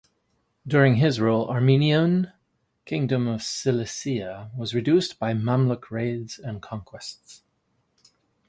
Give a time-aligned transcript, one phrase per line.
[0.65, 2.31] During his rule, Armenian
[2.85, 7.43] Kingdom of Cilicia was reduced by Mamluk raids and conquests.